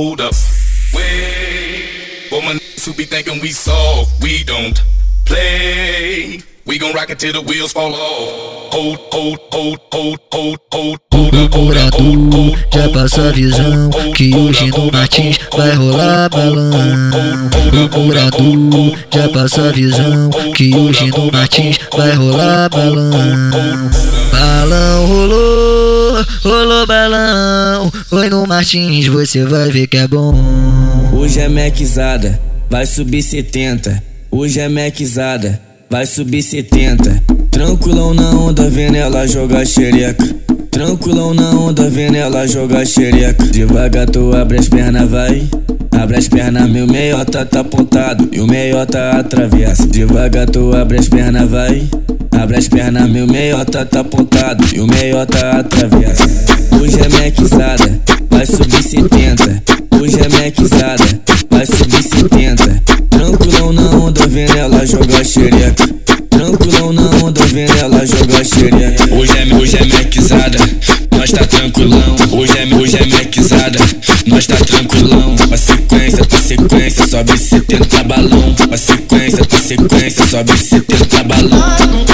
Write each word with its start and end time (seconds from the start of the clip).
hold 0.00 0.20
up. 0.20 0.34
Wait, 0.94 2.28
for 2.30 2.40
my 2.42 2.54
niggas 2.54 2.86
who 2.86 2.94
be 2.94 3.04
thinking 3.04 3.38
we 3.42 3.50
soft, 3.50 4.22
we 4.22 4.42
don't 4.44 4.78
play. 5.26 6.40
We 6.64 6.78
gon' 6.78 6.94
rock 6.94 7.10
it 7.10 7.18
till 7.18 7.34
the 7.34 7.42
wheels 7.42 7.72
fall 7.72 7.92
off. 7.92 8.72
Hold, 8.72 8.98
hold, 9.12 9.38
hold, 9.52 9.80
hold, 9.92 10.20
hold, 10.32 10.58
hold, 10.72 11.00
hold 11.12 11.34
up, 11.34 11.52
hold 11.52 11.76
up, 11.76 11.94
hold, 11.94 12.34
hold, 12.34 12.58
já 12.72 12.88
passa 12.88 13.28
a 13.28 13.32
visão 13.32 13.90
que 14.14 14.34
hoje 14.34 14.70
no 14.70 14.90
Martins 14.90 15.38
vai 15.56 15.74
rolar 15.74 16.30
balão. 16.30 16.70
Procurador, 17.70 18.96
já 19.10 19.28
passa 19.28 19.68
a 19.68 19.72
visão 19.72 20.30
que 20.54 20.74
hoje 20.74 21.10
no 21.10 21.30
Martins 21.30 21.78
vai 21.94 22.12
rolar 22.12 22.70
balão. 22.70 23.10
Balão 24.32 25.06
rolou, 25.06 25.99
rolou 26.42 26.86
balão. 26.86 27.92
Oi 28.10 28.28
no 28.28 28.46
Martins, 28.46 29.06
você 29.06 29.44
vai 29.44 29.70
ver 29.70 29.86
que 29.86 29.96
é 29.96 30.06
bom. 30.06 30.34
Hoje 31.12 31.40
é 31.40 31.48
mequizada, 31.48 32.40
vai 32.68 32.86
subir 32.86 33.22
70. 33.22 34.02
Hoje 34.30 34.60
é 34.60 34.68
mequizada, 34.68 35.60
vai 35.88 36.06
subir 36.06 36.42
70. 36.42 37.22
Tranquilão 37.50 38.14
na 38.14 38.30
onda, 38.30 38.68
vendo 38.68 38.96
ela 38.96 39.26
jogar 39.26 39.66
xereca. 39.66 40.24
Tranquilão 40.70 41.34
na 41.34 41.50
onda, 41.50 41.90
vendo 41.90 42.16
ela 42.16 42.46
jogar 42.46 42.86
xereca. 42.86 43.44
Devagar 43.46 44.08
tu 44.08 44.34
abre 44.34 44.58
as 44.58 44.68
pernas, 44.68 45.10
vai. 45.10 45.48
Abre 45.90 46.16
as 46.16 46.28
pernas, 46.28 46.70
meu 46.70 46.86
meiota 46.86 47.44
tá 47.44 47.60
apontado 47.60 48.28
e 48.32 48.40
o 48.40 48.46
meiota 48.46 49.10
atravessa. 49.18 49.86
Devagar 49.86 50.48
tu 50.48 50.74
abre 50.74 50.98
as 50.98 51.08
pernas, 51.08 51.50
vai. 51.50 51.86
Abre 52.40 52.56
as 52.56 52.68
pernas, 52.68 53.06
meu 53.10 53.26
meiota 53.26 53.84
tá 53.84 54.00
apontado 54.00 54.64
e 54.74 54.80
o 54.80 54.86
meiota 54.86 55.58
atravessa. 55.58 56.26
Hoje 56.80 56.98
é 56.98 57.22
mequizada, 57.22 58.00
vai 58.30 58.46
subir 58.46 58.82
70. 58.82 59.62
Hoje 59.90 60.18
é 60.18 60.42
mequizada, 60.42 61.04
vai 61.50 61.66
subir 61.66 62.02
70. 62.02 62.82
Tranquilão 63.10 63.74
na 63.74 63.90
onda, 63.90 64.26
vendo 64.26 64.56
ela 64.56 64.86
jogar 64.86 65.22
xereca. 65.22 65.86
Tranquilão 66.30 66.94
na 66.94 67.10
onda, 67.22 67.44
vendo 67.44 67.76
ela 67.78 68.06
jogar 68.06 68.42
xereca. 68.42 69.14
Hoje 69.14 69.32
é, 69.36 69.54
hoje 69.54 69.76
é 69.76 69.84
mequizada, 69.84 70.58
nós 71.14 71.30
tá 71.30 71.44
tranquilão. 71.44 72.16
Hoje 72.32 72.52
é, 72.56 72.74
hoje 72.74 72.96
é 72.96 73.04
mequizada, 73.04 73.78
nós 74.26 74.46
tá 74.46 74.56
tranquilão. 74.56 75.34
A 75.52 75.56
sequência, 75.58 76.26
a 76.32 76.38
sequência, 76.38 77.06
sobe 77.06 77.36
70 77.36 78.02
balão. 78.04 78.54
A 78.70 78.76
sequência, 78.78 79.46
a 79.52 79.58
sequência, 79.58 80.26
sobe 80.26 80.56
70 80.56 81.22
balão. 81.24 82.09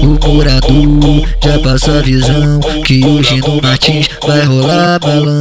Procurador, 0.00 1.26
já 1.42 1.58
passa 1.58 1.98
a 1.98 2.02
visão 2.02 2.60
que 2.84 3.04
hoje 3.04 3.40
no 3.40 3.60
Martins 3.60 4.08
vai 4.26 4.44
rolar 4.44 4.98
balão. 4.98 5.40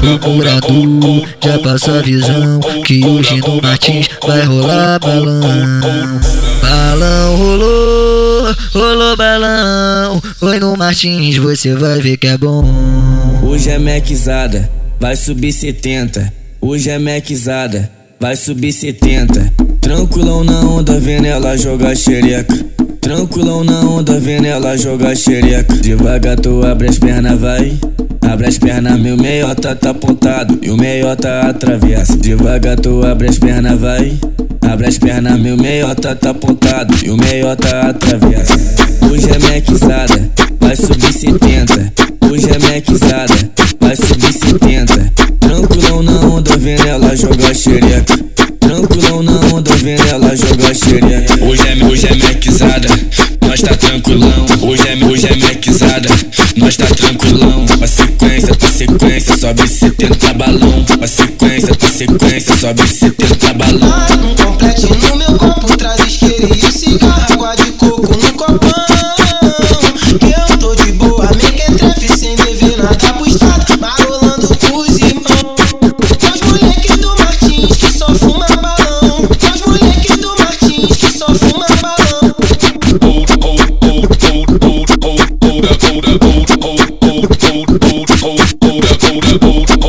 Procurador, 0.00 1.26
já 1.44 1.58
passa 1.58 1.98
a 1.98 2.02
visão 2.02 2.60
que 2.84 3.04
hoje 3.04 3.40
no 3.40 3.60
Martins 3.60 4.08
vai 4.26 4.42
rolar 4.44 4.98
balão. 5.00 5.40
Balão 6.62 7.36
rolou, 7.36 8.54
rolou 8.72 9.16
balão. 9.16 10.22
Oi 10.40 10.60
no 10.60 10.76
Martins, 10.76 11.36
você 11.36 11.74
vai 11.74 12.00
ver 12.00 12.16
que 12.16 12.26
é 12.26 12.38
bom. 12.38 12.64
Hoje 13.42 13.70
é 13.70 13.78
mequizada, 13.78 14.70
vai 14.98 15.16
subir 15.16 15.52
70. 15.52 16.32
Hoje 16.60 16.90
é 16.90 16.98
mequizada, 16.98 17.90
vai 18.18 18.36
subir 18.36 18.72
70. 18.72 19.69
Tranquilão 19.90 20.44
na 20.44 20.60
onda, 20.60 21.00
vendo 21.00 21.26
ela 21.26 21.58
jogar 21.58 21.96
xereca. 21.96 22.56
Tranquilão 23.00 23.64
na 23.64 23.80
onda, 23.80 24.20
vendo 24.20 24.46
ela 24.46 24.78
jogar 24.78 25.16
xereca. 25.16 25.74
Devagar 25.78 26.38
tu 26.38 26.64
abre 26.64 26.88
as 26.88 26.96
pernas, 26.96 27.36
vai. 27.40 27.76
Abre 28.20 28.46
as 28.46 28.56
pernas, 28.56 29.00
meu 29.00 29.16
meiota 29.16 29.74
tá 29.74 29.90
apontado 29.90 30.56
e 30.62 30.70
o 30.70 30.76
meiota 30.76 31.40
atravessa. 31.40 32.16
Devagar 32.16 32.78
tu 32.78 33.04
abre 33.04 33.30
as 33.30 33.38
pernas, 33.40 33.80
vai. 33.80 34.16
Abre 34.60 34.86
as 34.86 34.96
pernas, 34.96 35.36
meu 35.40 35.56
meiota 35.56 36.14
tá 36.14 36.30
apontado 36.30 36.94
e 37.04 37.10
o 37.10 37.16
meiota 37.16 37.80
atravessa. 37.88 38.56
Hoje 39.10 39.28
é 39.28 39.38
mequizada, 39.52 40.30
vai 40.60 40.76
subir 40.76 41.12
70. 41.12 41.92
Hoje 42.30 42.48
é 42.48 42.72
mequizada, 42.72 43.34
vai 43.80 43.96
subir 43.96 44.32
70. 44.32 45.12
Tranquilão 45.40 46.00
na 46.00 46.20
onda, 46.20 46.56
vendo 46.56 46.86
ela 46.86 47.16
jogar 47.16 47.52
xereca. 47.52 48.30
Tranquilão 48.80 49.22
na 49.22 49.38
onda, 49.54 49.76
vendo 49.76 50.08
ela 50.08 50.34
jogar 50.34 50.74
xereca. 50.74 51.44
Hoje 51.44 51.62
é, 51.68 51.84
hoje 51.84 52.06
é 52.06 52.14
mequizada, 52.14 52.88
nós 53.46 53.60
tá 53.60 53.74
tranquilão. 53.74 54.46
Hoje 54.62 54.82
é, 54.88 55.04
hoje 55.04 55.26
é 55.26 55.36
mequizada, 55.36 56.08
nós 56.56 56.78
tá 56.78 56.86
tranquilão. 56.86 57.66
A 57.78 57.86
sequência, 57.86 58.56
a 58.58 58.68
sequência, 58.68 59.36
sobe 59.36 59.68
70 59.68 60.32
balão. 60.32 60.86
A 60.98 61.06
sequência, 61.06 61.76
a 61.78 61.88
sequência, 61.90 62.56
sobe 62.56 62.88
70 62.88 63.52
balão. 63.52 64.39
hold 89.10 89.24
up, 89.24 89.42
hold. 89.42 89.79